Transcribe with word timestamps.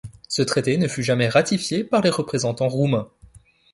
Ce 0.27 0.41
traité 0.41 0.77
ne 0.79 0.87
fut 0.87 1.03
jamais 1.03 1.29
ratifié 1.29 1.83
par 1.83 2.01
les 2.01 2.09
représentants 2.09 2.67
roumains. 2.69 3.11